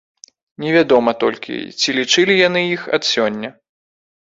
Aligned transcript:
Невядома 0.63 1.13
толькі, 1.25 1.59
ці 1.83 1.95
лічылі 1.99 2.39
яны 2.47 2.65
іх 2.75 2.81
ад 3.01 3.09
сёння. 3.13 3.49